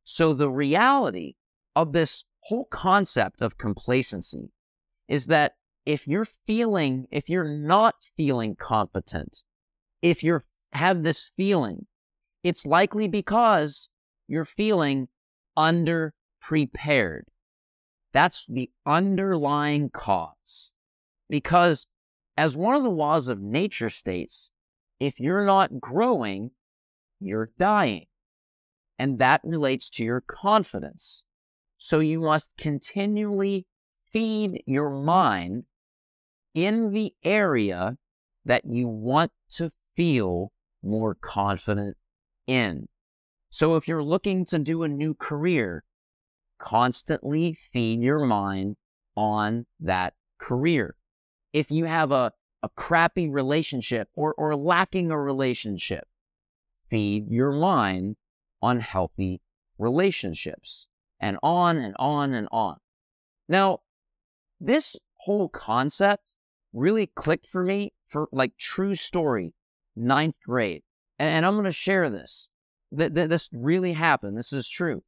So 0.04 0.32
the 0.32 0.50
reality 0.50 1.34
of 1.76 1.92
this 1.92 2.24
whole 2.40 2.64
concept 2.64 3.40
of 3.40 3.58
complacency 3.58 4.50
is 5.08 5.26
that 5.26 5.52
if 5.84 6.06
you're 6.06 6.24
feeling, 6.24 7.06
if 7.10 7.28
you're 7.28 7.48
not 7.48 7.96
feeling 8.16 8.56
competent, 8.56 9.42
if 10.00 10.22
you 10.22 10.40
have 10.72 11.02
this 11.02 11.30
feeling, 11.36 11.86
it's 12.42 12.66
likely 12.66 13.08
because 13.08 13.88
you're 14.26 14.44
feeling 14.44 15.08
under 15.56 16.14
prepared. 16.42 17.26
That's 18.12 18.44
the 18.46 18.70
underlying 18.84 19.88
cause. 19.88 20.72
Because 21.30 21.86
as 22.36 22.56
one 22.56 22.74
of 22.74 22.82
the 22.82 22.90
laws 22.90 23.28
of 23.28 23.40
nature 23.40 23.88
states, 23.88 24.50
if 25.00 25.18
you're 25.18 25.46
not 25.46 25.80
growing, 25.80 26.50
you're 27.20 27.50
dying. 27.58 28.06
And 28.98 29.18
that 29.18 29.40
relates 29.44 29.88
to 29.90 30.04
your 30.04 30.20
confidence. 30.20 31.24
So 31.78 32.00
you 32.00 32.20
must 32.20 32.56
continually 32.56 33.66
feed 34.12 34.62
your 34.66 34.90
mind 34.90 35.64
in 36.54 36.92
the 36.92 37.14
area 37.24 37.96
that 38.44 38.64
you 38.66 38.86
want 38.86 39.32
to 39.52 39.70
feel 39.96 40.52
more 40.82 41.14
confident 41.14 41.96
in. 42.46 42.88
So 43.50 43.76
if 43.76 43.88
you're 43.88 44.02
looking 44.02 44.44
to 44.46 44.58
do 44.58 44.82
a 44.82 44.88
new 44.88 45.14
career, 45.14 45.84
constantly 46.62 47.52
feed 47.52 48.00
your 48.00 48.24
mind 48.24 48.76
on 49.16 49.66
that 49.80 50.14
career. 50.38 50.94
If 51.52 51.72
you 51.72 51.86
have 51.86 52.12
a, 52.12 52.32
a 52.62 52.68
crappy 52.68 53.28
relationship 53.28 54.08
or, 54.14 54.32
or 54.34 54.54
lacking 54.54 55.10
a 55.10 55.18
relationship, 55.18 56.04
feed 56.88 57.28
your 57.28 57.50
mind 57.50 58.16
on 58.62 58.78
healthy 58.78 59.40
relationships 59.76 60.86
and 61.18 61.36
on 61.42 61.76
and 61.78 61.96
on 61.98 62.32
and 62.32 62.48
on. 62.52 62.76
Now, 63.48 63.80
this 64.60 64.96
whole 65.16 65.48
concept 65.48 66.22
really 66.72 67.08
clicked 67.08 67.48
for 67.48 67.64
me 67.64 67.92
for 68.06 68.28
like 68.30 68.56
true 68.56 68.94
story, 68.94 69.52
ninth 69.96 70.36
grade. 70.46 70.82
And, 71.18 71.28
and 71.28 71.46
I'm 71.46 71.54
going 71.54 71.64
to 71.64 71.72
share 71.72 72.08
this 72.08 72.46
that, 72.92 73.14
that 73.14 73.30
this 73.30 73.48
really 73.52 73.94
happened. 73.94 74.36
This 74.36 74.52
is 74.52 74.68
true. 74.68 75.02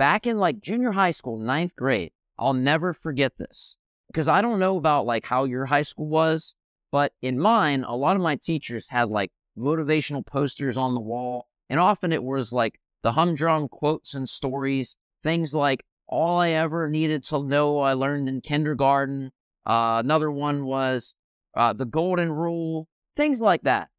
Back 0.00 0.26
in 0.26 0.38
like 0.38 0.62
junior 0.62 0.92
high 0.92 1.10
school, 1.10 1.36
ninth 1.36 1.76
grade, 1.76 2.12
I'll 2.38 2.54
never 2.54 2.94
forget 2.94 3.36
this 3.36 3.76
because 4.06 4.28
I 4.28 4.40
don't 4.40 4.58
know 4.58 4.78
about 4.78 5.04
like 5.04 5.26
how 5.26 5.44
your 5.44 5.66
high 5.66 5.82
school 5.82 6.08
was, 6.08 6.54
but 6.90 7.12
in 7.20 7.38
mine, 7.38 7.84
a 7.84 7.94
lot 7.94 8.16
of 8.16 8.22
my 8.22 8.36
teachers 8.36 8.88
had 8.88 9.10
like 9.10 9.30
motivational 9.58 10.24
posters 10.24 10.78
on 10.78 10.94
the 10.94 11.02
wall. 11.02 11.48
And 11.68 11.78
often 11.78 12.14
it 12.14 12.24
was 12.24 12.50
like 12.50 12.80
the 13.02 13.12
humdrum 13.12 13.68
quotes 13.68 14.14
and 14.14 14.26
stories, 14.26 14.96
things 15.22 15.52
like 15.52 15.84
all 16.06 16.38
I 16.38 16.52
ever 16.52 16.88
needed 16.88 17.22
to 17.24 17.42
know 17.42 17.80
I 17.80 17.92
learned 17.92 18.26
in 18.26 18.40
kindergarten. 18.40 19.32
Uh, 19.66 20.00
another 20.02 20.30
one 20.30 20.64
was 20.64 21.14
uh, 21.54 21.74
the 21.74 21.84
golden 21.84 22.32
rule 22.32 22.88
things 23.16 23.42
like 23.42 23.64
that. 23.64 23.90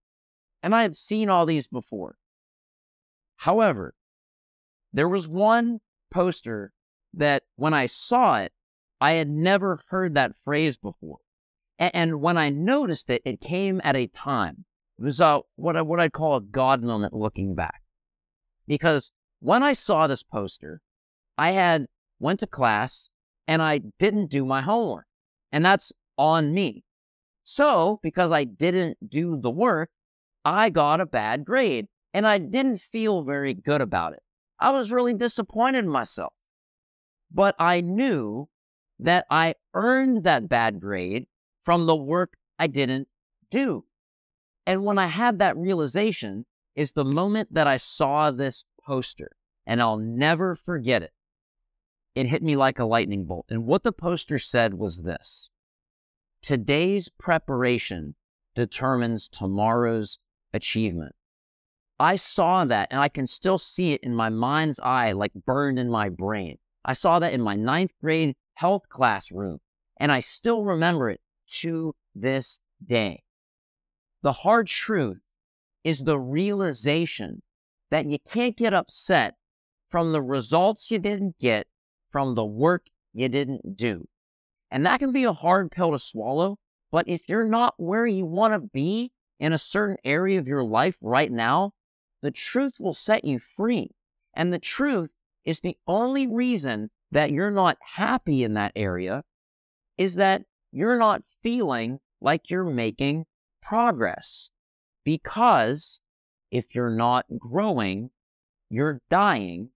And 0.63 0.73
I 0.73 0.81
have 0.81 0.95
seen 0.95 1.29
all 1.29 1.45
these 1.45 1.67
before. 1.67 2.15
However, 3.35 3.93
there 4.91 5.07
was 5.07 5.27
one 5.27 5.79
poster 6.11 6.71
that 7.13 7.43
when 7.55 7.73
I 7.73 7.87
saw 7.87 8.37
it, 8.37 8.53
I 8.99 9.13
had 9.13 9.29
never 9.29 9.81
heard 9.87 10.13
that 10.13 10.35
phrase 10.43 10.77
before. 10.77 11.17
And, 11.79 12.21
when 12.21 12.37
I 12.37 12.49
noticed 12.49 13.09
it, 13.09 13.23
it 13.25 13.41
came 13.41 13.81
at 13.83 13.95
a 13.95 14.05
time. 14.05 14.65
It 14.99 15.05
was 15.05 15.19
uh, 15.19 15.39
what, 15.55 15.75
I, 15.75 15.81
what 15.81 15.99
I'd 15.99 16.13
call 16.13 16.35
a 16.35 16.41
God 16.41 16.83
moment 16.83 17.15
looking 17.15 17.55
back. 17.55 17.81
Because 18.67 19.11
when 19.39 19.63
I 19.63 19.73
saw 19.73 20.05
this 20.05 20.21
poster, 20.21 20.81
I 21.39 21.51
had 21.51 21.87
went 22.19 22.41
to 22.41 22.47
class 22.47 23.09
and 23.47 23.63
I 23.63 23.79
didn't 23.97 24.29
do 24.29 24.45
my 24.45 24.61
homework. 24.61 25.07
And 25.51 25.65
that's 25.65 25.91
on 26.19 26.53
me. 26.53 26.83
So, 27.43 27.99
because 28.03 28.31
I 28.31 28.43
didn't 28.43 29.09
do 29.09 29.39
the 29.41 29.49
work, 29.49 29.89
I 30.45 30.69
got 30.69 31.01
a 31.01 31.07
bad 31.07 31.45
grade 31.45 31.87
and 32.13 32.27
I 32.27 32.37
didn't 32.37 32.77
feel 32.77 33.23
very 33.23 33.55
good 33.55 33.81
about 33.81 34.13
it. 34.13 34.21
I 34.61 34.69
was 34.69 34.91
really 34.91 35.13
disappointed 35.13 35.79
in 35.79 35.89
myself. 35.89 36.33
But 37.33 37.55
I 37.59 37.81
knew 37.81 38.49
that 38.99 39.25
I 39.29 39.55
earned 39.73 40.23
that 40.23 40.47
bad 40.47 40.79
grade 40.79 41.27
from 41.63 41.87
the 41.87 41.95
work 41.95 42.33
I 42.59 42.67
didn't 42.67 43.07
do. 43.49 43.85
And 44.65 44.85
when 44.85 44.99
I 44.99 45.07
had 45.07 45.39
that 45.39 45.57
realization 45.57 46.45
is 46.75 46.91
the 46.91 47.03
moment 47.03 47.53
that 47.53 47.67
I 47.67 47.77
saw 47.77 48.31
this 48.31 48.63
poster, 48.85 49.31
and 49.65 49.81
I'll 49.81 49.97
never 49.97 50.55
forget 50.55 51.01
it. 51.01 51.11
It 52.13 52.27
hit 52.27 52.43
me 52.43 52.55
like 52.55 52.77
a 52.77 52.85
lightning 52.85 53.25
bolt. 53.25 53.47
And 53.49 53.65
what 53.65 53.83
the 53.83 53.91
poster 53.91 54.37
said 54.37 54.75
was 54.75 55.03
this 55.03 55.49
Today's 56.41 57.09
preparation 57.09 58.15
determines 58.55 59.27
tomorrow's 59.27 60.19
achievement. 60.53 61.15
I 62.01 62.15
saw 62.15 62.65
that 62.65 62.87
and 62.89 62.99
I 62.99 63.09
can 63.09 63.27
still 63.27 63.59
see 63.59 63.91
it 63.91 64.01
in 64.01 64.15
my 64.15 64.29
mind's 64.29 64.79
eye, 64.79 65.11
like 65.11 65.33
burned 65.35 65.77
in 65.77 65.87
my 65.87 66.09
brain. 66.09 66.57
I 66.83 66.93
saw 66.93 67.19
that 67.19 67.31
in 67.31 67.43
my 67.43 67.55
ninth 67.55 67.91
grade 68.01 68.35
health 68.55 68.89
classroom, 68.89 69.59
and 69.97 70.11
I 70.11 70.19
still 70.19 70.63
remember 70.63 71.11
it 71.11 71.21
to 71.59 71.93
this 72.15 72.59
day. 72.83 73.21
The 74.23 74.31
hard 74.31 74.65
truth 74.65 75.19
is 75.83 75.99
the 75.99 76.17
realization 76.17 77.43
that 77.91 78.07
you 78.07 78.17
can't 78.17 78.57
get 78.57 78.73
upset 78.73 79.35
from 79.87 80.11
the 80.11 80.23
results 80.23 80.89
you 80.89 80.97
didn't 80.97 81.37
get 81.37 81.67
from 82.09 82.33
the 82.33 82.45
work 82.45 82.87
you 83.13 83.29
didn't 83.29 83.77
do. 83.77 84.07
And 84.71 84.87
that 84.87 85.01
can 85.01 85.11
be 85.11 85.25
a 85.25 85.33
hard 85.33 85.69
pill 85.69 85.91
to 85.91 85.99
swallow, 85.99 86.57
but 86.91 87.07
if 87.07 87.29
you're 87.29 87.47
not 87.47 87.75
where 87.77 88.07
you 88.07 88.25
want 88.25 88.55
to 88.55 88.69
be 88.73 89.11
in 89.39 89.53
a 89.53 89.59
certain 89.59 89.97
area 90.03 90.39
of 90.39 90.47
your 90.47 90.63
life 90.63 90.97
right 91.03 91.31
now, 91.31 91.73
the 92.21 92.31
truth 92.31 92.79
will 92.79 92.93
set 92.93 93.25
you 93.25 93.39
free. 93.39 93.91
And 94.33 94.53
the 94.53 94.59
truth 94.59 95.09
is 95.43 95.59
the 95.59 95.77
only 95.87 96.27
reason 96.27 96.89
that 97.11 97.31
you're 97.31 97.51
not 97.51 97.77
happy 97.95 98.43
in 98.43 98.53
that 98.53 98.71
area 98.75 99.23
is 99.97 100.15
that 100.15 100.43
you're 100.71 100.97
not 100.97 101.23
feeling 101.43 101.99
like 102.21 102.49
you're 102.49 102.63
making 102.63 103.25
progress. 103.61 104.49
Because 105.03 105.99
if 106.51 106.75
you're 106.75 106.95
not 106.95 107.25
growing, 107.37 108.11
you're 108.69 109.01
dying, 109.09 109.69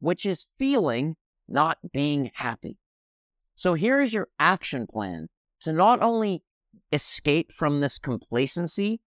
which 0.00 0.26
is 0.26 0.46
feeling 0.58 1.16
not 1.48 1.78
being 1.92 2.30
happy. 2.34 2.78
So 3.54 3.74
here 3.74 4.00
is 4.00 4.12
your 4.12 4.28
action 4.38 4.86
plan 4.86 5.28
to 5.60 5.72
not 5.72 6.02
only 6.02 6.42
escape 6.92 7.52
from 7.52 7.80
this 7.80 7.98
complacency, 7.98 9.00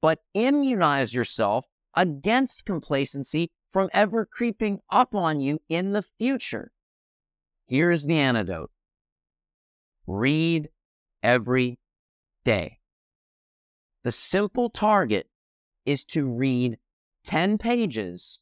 but 0.00 0.20
immunize 0.34 1.12
yourself 1.14 1.66
against 1.94 2.64
complacency 2.64 3.50
from 3.70 3.88
ever 3.92 4.26
creeping 4.26 4.80
up 4.90 5.14
on 5.14 5.40
you 5.40 5.60
in 5.68 5.92
the 5.92 6.04
future. 6.18 6.72
Here's 7.66 8.04
the 8.04 8.14
antidote 8.14 8.70
read 10.06 10.68
every 11.22 11.78
day. 12.44 12.78
The 14.02 14.10
simple 14.10 14.70
target 14.70 15.28
is 15.84 16.04
to 16.06 16.26
read 16.26 16.78
10 17.24 17.58
pages 17.58 18.40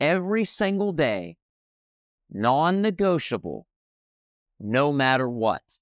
every 0.00 0.44
single 0.44 0.92
day, 0.92 1.36
non 2.30 2.82
negotiable, 2.82 3.66
no 4.60 4.92
matter 4.92 5.28
what. 5.28 5.78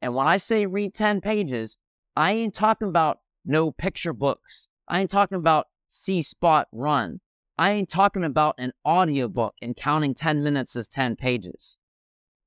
And 0.00 0.14
when 0.14 0.26
I 0.26 0.36
say 0.36 0.66
read 0.66 0.94
10 0.94 1.20
pages, 1.20 1.76
I 2.16 2.32
ain't 2.32 2.54
talking 2.54 2.88
about 2.88 3.18
no 3.44 3.72
picture 3.72 4.12
books. 4.12 4.68
I 4.88 5.00
ain't 5.00 5.10
talking 5.10 5.38
about 5.38 5.66
See 5.96 6.22
Spot 6.22 6.66
Run. 6.72 7.20
I 7.56 7.70
ain't 7.70 7.88
talking 7.88 8.24
about 8.24 8.56
an 8.58 8.72
audiobook 8.84 9.54
and 9.62 9.76
counting 9.76 10.12
10 10.12 10.42
minutes 10.42 10.74
as 10.74 10.88
10 10.88 11.14
pages. 11.14 11.78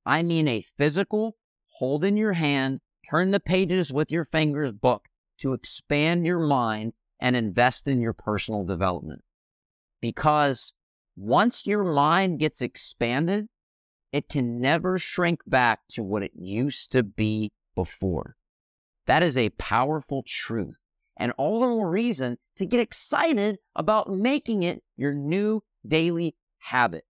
I 0.06 0.22
mean 0.22 0.50
a 0.50 0.66
physical, 0.78 1.38
hold 1.78 2.04
in 2.04 2.18
your 2.18 2.34
hand, 2.34 2.82
turn 3.10 3.32
the 3.32 3.40
pages 3.40 3.94
with 3.94 4.12
your 4.12 4.26
fingers 4.26 4.74
book 4.74 5.06
to 5.38 5.54
expand 5.54 6.26
your 6.26 6.46
mind 6.46 6.92
and 7.22 7.38
invest 7.38 7.88
in 7.88 8.02
your 8.02 8.12
personal 8.12 8.66
development. 8.66 9.24
Because 10.02 10.74
once 11.16 11.66
your 11.66 11.86
mind 11.86 12.40
gets 12.40 12.62
expanded, 12.62 13.48
it 14.12 14.28
can 14.28 14.60
never 14.60 14.98
shrink 14.98 15.40
back 15.48 15.88
to 15.92 16.04
what 16.04 16.22
it 16.22 16.34
used 16.36 16.92
to 16.92 17.02
be 17.02 17.54
before. 17.76 18.36
That 19.06 19.24
is 19.24 19.38
a 19.38 19.52
powerful 19.52 20.22
truth 20.28 20.80
and 21.18 21.34
all 21.38 21.60
the 21.60 21.68
more 21.68 21.90
reason 21.90 22.38
to 22.56 22.66
get 22.66 22.80
excited 22.80 23.58
about 23.76 24.10
making 24.10 24.64
it 24.64 24.84
your 24.96 25.14
new 25.14 25.62
daily 25.86 26.36
habit. 26.60 27.06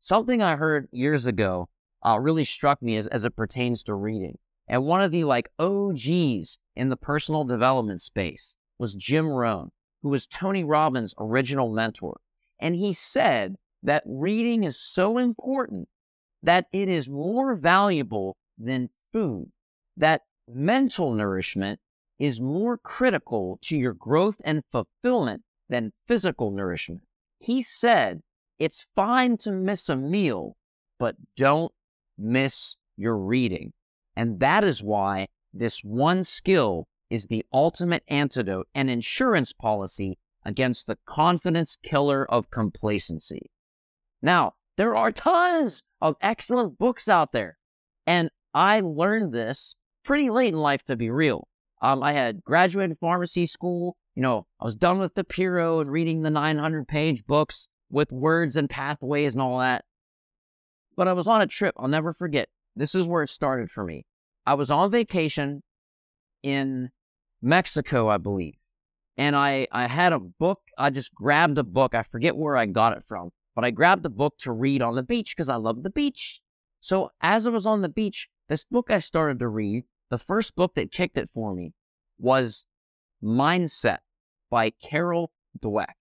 Something 0.00 0.42
I 0.42 0.56
heard 0.56 0.88
years 0.90 1.26
ago 1.26 1.68
uh, 2.04 2.18
really 2.20 2.44
struck 2.44 2.82
me 2.82 2.96
as, 2.96 3.06
as 3.06 3.24
it 3.24 3.36
pertains 3.36 3.82
to 3.84 3.94
reading. 3.94 4.38
And 4.68 4.84
one 4.84 5.00
of 5.00 5.12
the 5.12 5.24
like 5.24 5.50
OGs 5.58 6.58
in 6.74 6.88
the 6.88 6.96
personal 6.96 7.44
development 7.44 8.00
space 8.00 8.56
was 8.78 8.94
Jim 8.94 9.28
Rohn, 9.28 9.70
who 10.02 10.08
was 10.08 10.26
Tony 10.26 10.64
Robbins' 10.64 11.14
original 11.18 11.72
mentor. 11.72 12.20
And 12.58 12.74
he 12.74 12.92
said 12.92 13.56
that 13.82 14.02
reading 14.06 14.64
is 14.64 14.78
so 14.78 15.18
important 15.18 15.88
that 16.42 16.66
it 16.72 16.88
is 16.88 17.08
more 17.08 17.54
valuable 17.54 18.36
than 18.58 18.90
food, 19.12 19.50
that 19.96 20.22
mental 20.48 21.12
nourishment 21.12 21.80
is 22.18 22.40
more 22.40 22.78
critical 22.78 23.58
to 23.62 23.76
your 23.76 23.92
growth 23.92 24.40
and 24.44 24.62
fulfillment 24.72 25.42
than 25.68 25.92
physical 26.06 26.50
nourishment. 26.50 27.02
He 27.38 27.62
said, 27.62 28.20
it's 28.58 28.86
fine 28.94 29.36
to 29.38 29.52
miss 29.52 29.88
a 29.88 29.96
meal, 29.96 30.56
but 30.98 31.16
don't 31.36 31.72
miss 32.16 32.76
your 32.96 33.16
reading. 33.16 33.72
And 34.16 34.40
that 34.40 34.64
is 34.64 34.82
why 34.82 35.28
this 35.52 35.80
one 35.80 36.24
skill 36.24 36.86
is 37.10 37.26
the 37.26 37.44
ultimate 37.52 38.02
antidote 38.08 38.68
and 38.74 38.88
insurance 38.88 39.52
policy 39.52 40.18
against 40.44 40.86
the 40.86 40.98
confidence 41.06 41.76
killer 41.82 42.24
of 42.30 42.50
complacency. 42.50 43.50
Now, 44.22 44.54
there 44.76 44.96
are 44.96 45.12
tons 45.12 45.82
of 46.00 46.16
excellent 46.20 46.78
books 46.78 47.08
out 47.08 47.32
there. 47.32 47.58
And 48.06 48.30
I 48.54 48.80
learned 48.80 49.32
this 49.32 49.76
pretty 50.04 50.30
late 50.30 50.54
in 50.54 50.60
life, 50.60 50.82
to 50.84 50.96
be 50.96 51.10
real. 51.10 51.48
Um, 51.80 52.02
I 52.02 52.12
had 52.12 52.42
graduated 52.44 52.98
pharmacy 52.98 53.46
school. 53.46 53.96
You 54.14 54.22
know, 54.22 54.46
I 54.60 54.64
was 54.64 54.76
done 54.76 54.98
with 54.98 55.14
DiPiro 55.14 55.80
and 55.80 55.90
reading 55.90 56.22
the 56.22 56.30
900 56.30 56.88
page 56.88 57.26
books 57.26 57.68
with 57.90 58.10
words 58.10 58.56
and 58.56 58.68
pathways 58.68 59.34
and 59.34 59.42
all 59.42 59.58
that. 59.58 59.84
But 60.96 61.08
I 61.08 61.12
was 61.12 61.28
on 61.28 61.42
a 61.42 61.46
trip. 61.46 61.74
I'll 61.78 61.88
never 61.88 62.12
forget. 62.12 62.48
This 62.74 62.94
is 62.94 63.06
where 63.06 63.22
it 63.22 63.28
started 63.28 63.70
for 63.70 63.84
me. 63.84 64.06
I 64.46 64.54
was 64.54 64.70
on 64.70 64.90
vacation 64.90 65.62
in 66.42 66.90
Mexico, 67.42 68.08
I 68.08 68.16
believe. 68.16 68.54
And 69.18 69.34
I, 69.34 69.66
I 69.72 69.86
had 69.86 70.12
a 70.12 70.18
book. 70.18 70.60
I 70.78 70.90
just 70.90 71.14
grabbed 71.14 71.58
a 71.58 71.64
book. 71.64 71.94
I 71.94 72.02
forget 72.02 72.36
where 72.36 72.56
I 72.56 72.66
got 72.66 72.96
it 72.96 73.04
from, 73.06 73.30
but 73.54 73.64
I 73.64 73.70
grabbed 73.70 74.04
a 74.06 74.10
book 74.10 74.34
to 74.40 74.52
read 74.52 74.82
on 74.82 74.94
the 74.94 75.02
beach 75.02 75.34
because 75.34 75.48
I 75.48 75.56
love 75.56 75.82
the 75.82 75.90
beach. 75.90 76.40
So 76.80 77.10
as 77.20 77.46
I 77.46 77.50
was 77.50 77.66
on 77.66 77.82
the 77.82 77.88
beach, 77.88 78.28
this 78.48 78.64
book 78.64 78.90
I 78.90 78.98
started 78.98 79.38
to 79.40 79.48
read 79.48 79.84
the 80.10 80.18
first 80.18 80.54
book 80.54 80.74
that 80.74 80.92
kicked 80.92 81.18
it 81.18 81.28
for 81.32 81.54
me 81.54 81.72
was 82.18 82.64
Mindset 83.22 83.98
by 84.50 84.70
Carol 84.70 85.32
Dweck. 85.58 85.94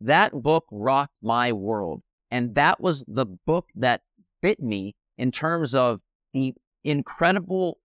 That 0.00 0.32
book 0.32 0.64
rocked 0.70 1.14
my 1.22 1.52
world. 1.52 2.02
And 2.30 2.54
that 2.54 2.80
was 2.80 3.04
the 3.06 3.26
book 3.26 3.68
that 3.74 4.02
bit 4.42 4.60
me 4.60 4.94
in 5.16 5.30
terms 5.30 5.74
of 5.74 6.00
the 6.32 6.54
incredible 6.84 7.78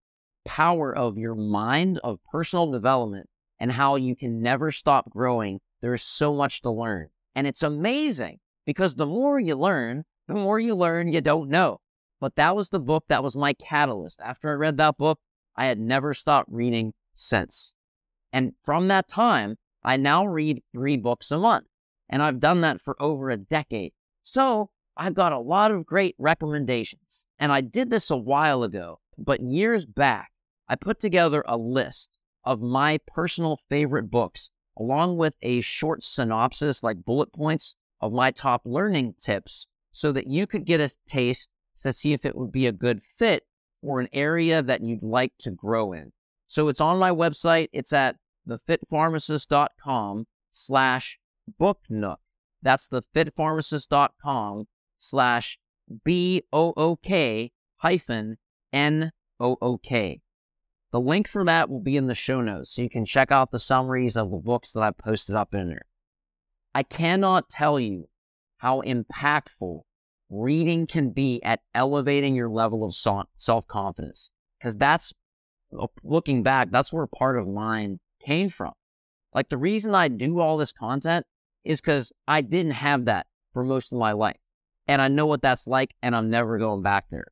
power 0.44 0.94
of 0.94 1.16
your 1.16 1.34
mind, 1.34 2.00
of 2.02 2.18
personal 2.30 2.70
development, 2.70 3.28
and 3.60 3.72
how 3.72 3.96
you 3.96 4.16
can 4.16 4.42
never 4.42 4.72
stop 4.72 5.08
growing. 5.10 5.60
There's 5.80 6.02
so 6.02 6.34
much 6.34 6.62
to 6.62 6.70
learn. 6.70 7.08
And 7.34 7.46
it's 7.46 7.62
amazing 7.62 8.38
because 8.66 8.94
the 8.94 9.06
more 9.06 9.38
you 9.38 9.54
learn, 9.54 10.04
the 10.28 10.34
more 10.34 10.58
you 10.58 10.74
learn 10.74 11.12
you 11.12 11.20
don't 11.20 11.48
know. 11.48 11.80
But 12.20 12.36
that 12.36 12.54
was 12.54 12.68
the 12.68 12.80
book 12.80 13.04
that 13.08 13.22
was 13.22 13.34
my 13.34 13.52
catalyst. 13.52 14.20
After 14.20 14.50
I 14.50 14.54
read 14.54 14.76
that 14.76 14.96
book, 14.96 15.18
I 15.56 15.66
had 15.66 15.78
never 15.78 16.14
stopped 16.14 16.50
reading 16.50 16.94
since. 17.14 17.74
And 18.32 18.52
from 18.64 18.88
that 18.88 19.08
time, 19.08 19.56
I 19.82 19.96
now 19.96 20.24
read 20.26 20.62
three 20.72 20.96
books 20.96 21.30
a 21.30 21.38
month. 21.38 21.66
And 22.08 22.22
I've 22.22 22.40
done 22.40 22.60
that 22.60 22.80
for 22.80 23.00
over 23.00 23.30
a 23.30 23.36
decade. 23.36 23.92
So 24.22 24.70
I've 24.96 25.14
got 25.14 25.32
a 25.32 25.38
lot 25.38 25.70
of 25.70 25.86
great 25.86 26.14
recommendations. 26.18 27.26
And 27.38 27.50
I 27.52 27.60
did 27.60 27.90
this 27.90 28.10
a 28.10 28.16
while 28.16 28.62
ago, 28.62 29.00
but 29.18 29.40
years 29.40 29.84
back, 29.86 30.30
I 30.68 30.76
put 30.76 31.00
together 31.00 31.42
a 31.46 31.56
list 31.56 32.18
of 32.44 32.60
my 32.60 32.98
personal 33.06 33.58
favorite 33.68 34.10
books, 34.10 34.50
along 34.76 35.16
with 35.16 35.34
a 35.42 35.60
short 35.60 36.04
synopsis, 36.04 36.82
like 36.82 37.04
bullet 37.04 37.32
points 37.32 37.74
of 38.00 38.12
my 38.12 38.30
top 38.30 38.62
learning 38.64 39.14
tips, 39.18 39.66
so 39.92 40.12
that 40.12 40.26
you 40.26 40.46
could 40.46 40.64
get 40.64 40.80
a 40.80 40.94
taste 41.06 41.48
to 41.82 41.92
see 41.92 42.12
if 42.12 42.24
it 42.24 42.36
would 42.36 42.52
be 42.52 42.66
a 42.66 42.72
good 42.72 43.02
fit 43.02 43.44
for 43.82 44.00
an 44.00 44.08
area 44.12 44.62
that 44.62 44.82
you'd 44.82 45.02
like 45.02 45.32
to 45.40 45.50
grow 45.50 45.92
in. 45.92 46.12
So 46.46 46.68
it's 46.68 46.80
on 46.80 46.98
my 46.98 47.10
website. 47.10 47.68
It's 47.72 47.92
at 47.92 48.16
thefitpharmacist.com 48.48 50.26
slash 50.50 51.18
booknook. 51.58 52.20
That's 52.62 52.88
thefitpharmacist.com 52.88 54.66
slash 54.96 55.58
B-O-O-K 56.04 57.52
hyphen 57.78 58.38
N-O-O-K. 58.72 60.20
The 60.92 61.00
link 61.00 61.26
for 61.26 61.44
that 61.44 61.70
will 61.70 61.80
be 61.80 61.96
in 61.96 62.06
the 62.06 62.14
show 62.14 62.40
notes, 62.40 62.74
so 62.74 62.82
you 62.82 62.90
can 62.90 63.04
check 63.04 63.32
out 63.32 63.50
the 63.50 63.58
summaries 63.58 64.16
of 64.16 64.30
the 64.30 64.36
books 64.36 64.72
that 64.72 64.82
I've 64.82 64.98
posted 64.98 65.34
up 65.34 65.54
in 65.54 65.68
there. 65.68 65.86
I 66.74 66.82
cannot 66.82 67.48
tell 67.48 67.80
you 67.80 68.08
how 68.58 68.82
impactful 68.82 69.80
reading 70.32 70.86
can 70.86 71.10
be 71.10 71.42
at 71.44 71.60
elevating 71.74 72.34
your 72.34 72.48
level 72.48 72.84
of 72.84 72.94
self 72.94 73.66
confidence, 73.68 74.30
because 74.58 74.76
that's 74.76 75.12
uh, 75.78 75.86
looking 76.02 76.42
back, 76.42 76.70
that's 76.70 76.92
where 76.92 77.06
part 77.06 77.38
of 77.38 77.46
mine 77.46 78.00
came 78.24 78.48
from. 78.48 78.72
Like 79.34 79.48
the 79.48 79.58
reason 79.58 79.94
I 79.94 80.08
do 80.08 80.40
all 80.40 80.56
this 80.56 80.72
content 80.72 81.26
is 81.64 81.80
because 81.80 82.12
I 82.26 82.40
didn't 82.40 82.72
have 82.72 83.04
that 83.04 83.26
for 83.52 83.62
most 83.62 83.92
of 83.92 83.98
my 83.98 84.12
life. 84.12 84.38
And 84.88 85.00
I 85.00 85.08
know 85.08 85.26
what 85.26 85.42
that's 85.42 85.66
like, 85.66 85.94
and 86.02 86.16
I'm 86.16 86.30
never 86.30 86.58
going 86.58 86.82
back 86.82 87.06
there. 87.10 87.26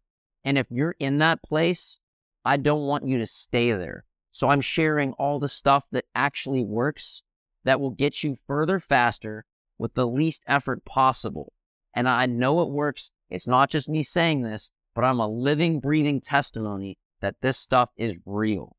And 0.44 0.56
if 0.56 0.66
you're 0.70 0.94
in 0.98 1.18
that 1.18 1.42
place, 1.42 1.98
I 2.44 2.56
don't 2.56 2.86
want 2.86 3.06
you 3.06 3.18
to 3.18 3.26
stay 3.26 3.72
there. 3.72 4.04
So 4.30 4.48
I'm 4.48 4.60
sharing 4.60 5.12
all 5.14 5.38
the 5.38 5.48
stuff 5.48 5.84
that 5.90 6.04
actually 6.14 6.62
works 6.62 7.22
that 7.64 7.80
will 7.80 7.90
get 7.90 8.22
you 8.22 8.36
further 8.46 8.78
faster 8.78 9.44
with 9.78 9.94
the 9.94 10.06
least 10.06 10.44
effort 10.46 10.84
possible. 10.84 11.52
And 11.94 12.08
I 12.08 12.26
know 12.26 12.62
it 12.62 12.70
works. 12.70 13.10
It's 13.28 13.46
not 13.46 13.70
just 13.70 13.88
me 13.88 14.02
saying 14.02 14.42
this, 14.42 14.70
but 14.94 15.04
I'm 15.04 15.20
a 15.20 15.28
living, 15.28 15.80
breathing 15.80 16.20
testimony 16.20 16.98
that 17.20 17.36
this 17.42 17.58
stuff 17.58 17.90
is 17.96 18.16
real. 18.24 18.76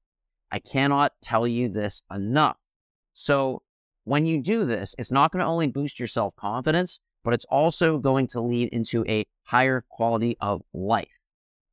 I 0.52 0.60
cannot 0.60 1.13
tell 1.21 1.47
you 1.47 1.69
this 1.69 2.04
enough. 2.13 2.58
So 3.13 3.62
when 4.04 4.26
you 4.26 4.41
do 4.41 4.65
this, 4.65 4.95
it's 4.97 5.12
not 5.12 5.32
going 5.32 5.41
to 5.41 5.50
only 5.50 5.67
boost 5.67 6.00
your 6.00 6.08
self 6.08 6.36
confidence, 6.36 7.00
but 7.24 7.34
it's 7.34 7.45
also 7.45 7.97
going 7.97 8.28
to 8.28 8.41
lead 8.41 8.69
into 8.69 9.06
a 9.08 9.26
higher 9.43 9.86
quality 9.89 10.38
of 10.41 10.62
life. 10.74 11.08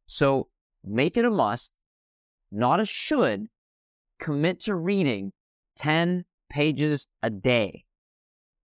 So 0.07 0.49
make 0.85 1.17
it 1.17 1.25
a 1.25 1.31
must 1.31 1.73
not 2.51 2.81
a 2.81 2.85
should, 2.85 3.49
commit 4.19 4.61
to 4.61 4.75
reading 4.75 5.33
10 5.77 6.25
pages 6.51 7.07
a 7.23 7.31
day. 7.31 7.85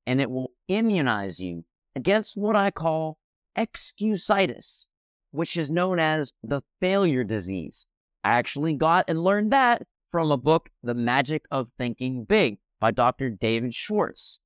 And 0.06 0.20
it 0.20 0.30
will 0.30 0.52
immunize 0.68 1.40
you 1.40 1.64
against 1.96 2.37
what 2.37 2.57
I 2.57 2.70
call 2.70 3.18
excusitis, 3.57 4.87
which 5.30 5.57
is 5.57 5.70
known 5.70 5.98
as 5.98 6.33
the 6.42 6.62
failure 6.80 7.24
disease. 7.24 7.87
I 8.22 8.33
actually 8.33 8.74
got 8.74 9.04
and 9.09 9.22
learned 9.22 9.52
that 9.52 9.83
from 10.11 10.30
a 10.30 10.37
book, 10.37 10.70
The 10.83 10.94
Magic 10.94 11.44
of 11.50 11.70
Thinking 11.76 12.24
Big 12.24 12.59
by 12.80 12.90
Dr. 12.90 13.30
David 13.30 13.74
Schwartz. 13.74 14.38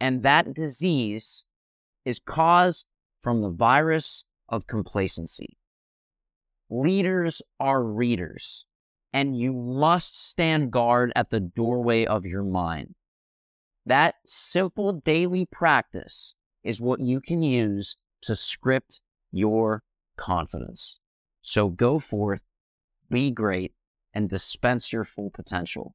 And 0.00 0.22
that 0.22 0.54
disease 0.54 1.44
is 2.04 2.20
caused 2.24 2.86
from 3.20 3.42
the 3.42 3.50
virus 3.50 4.24
of 4.48 4.66
complacency. 4.66 5.58
Leaders 6.70 7.42
are 7.58 7.82
readers, 7.82 8.66
and 9.12 9.36
you 9.36 9.52
must 9.52 10.18
stand 10.28 10.70
guard 10.70 11.12
at 11.16 11.30
the 11.30 11.40
doorway 11.40 12.06
of 12.06 12.24
your 12.24 12.44
mind. 12.44 12.94
That 13.84 14.16
simple 14.24 14.92
daily 14.92 15.46
practice 15.46 16.34
is 16.68 16.80
what 16.80 17.00
you 17.00 17.20
can 17.20 17.42
use 17.42 17.96
to 18.22 18.36
script 18.36 19.00
your 19.32 19.82
confidence. 20.16 20.98
So 21.40 21.70
go 21.70 21.98
forth, 21.98 22.42
be 23.10 23.30
great, 23.30 23.72
and 24.12 24.28
dispense 24.28 24.92
your 24.92 25.04
full 25.04 25.30
potential. 25.30 25.94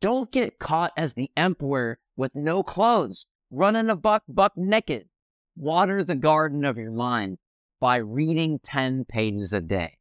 Don't 0.00 0.30
get 0.30 0.60
caught 0.60 0.92
as 0.96 1.14
the 1.14 1.30
emperor 1.36 1.98
with 2.16 2.34
no 2.34 2.62
clothes, 2.62 3.26
running 3.50 3.90
a 3.90 3.96
buck 3.96 4.22
buck 4.28 4.52
naked. 4.56 5.08
Water 5.56 6.04
the 6.04 6.14
garden 6.14 6.64
of 6.64 6.76
your 6.76 6.92
mind 6.92 7.38
by 7.80 7.96
reading 7.96 8.60
10 8.62 9.06
pages 9.06 9.52
a 9.52 9.60
day. 9.60 9.96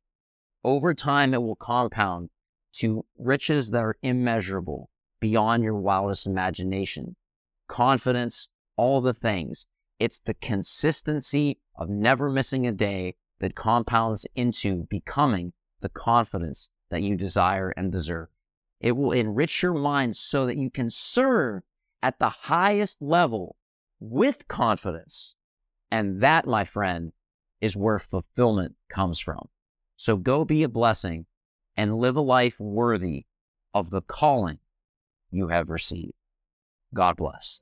Over 0.64 0.94
time, 0.94 1.34
it 1.34 1.42
will 1.42 1.56
compound 1.56 2.30
to 2.74 3.06
riches 3.18 3.72
that 3.72 3.80
are 3.80 3.98
immeasurable 4.02 4.90
beyond 5.20 5.64
your 5.64 5.76
wildest 5.76 6.28
imagination. 6.28 7.16
Confidence, 7.68 8.50
all 8.76 9.02
the 9.02 9.14
things. 9.14 9.66
It's 10.00 10.20
the 10.20 10.34
consistency 10.34 11.60
of 11.76 11.90
never 11.90 12.30
missing 12.30 12.68
a 12.68 12.72
day 12.72 13.16
that 13.40 13.56
compounds 13.56 14.28
into 14.36 14.86
becoming 14.90 15.54
the 15.82 15.90
confidence 15.90 16.70
that 16.90 17.02
you 17.02 17.16
desire 17.16 17.70
and 17.72 17.92
deserve. 17.92 18.28
It 18.80 18.94
will 18.94 19.12
enrich 19.12 19.64
your 19.64 19.74
mind 19.74 20.16
so 20.16 20.46
that 20.46 20.58
you 20.58 20.70
can 20.70 20.90
serve 20.90 21.64
at 22.04 22.20
the 22.20 22.30
highest 22.30 23.02
level 23.02 23.56
with 24.00 24.48
confidence. 24.48 25.36
And 25.92 26.22
that, 26.22 26.46
my 26.46 26.66
friend, 26.66 27.14
is 27.62 27.78
where 27.78 28.00
fulfillment 28.00 28.76
comes 28.90 29.20
from. 29.20 29.48
So 29.98 30.18
go 30.18 30.44
be 30.44 30.64
a 30.64 30.70
blessing 30.70 31.26
and 31.78 31.98
live 31.98 32.16
a 32.16 32.22
life 32.22 32.60
worthy 32.60 33.26
of 33.74 33.90
the 33.90 34.02
calling 34.02 34.60
you 35.32 35.48
have 35.48 35.70
received. 35.70 36.14
God 36.94 37.16
bless. 37.18 37.62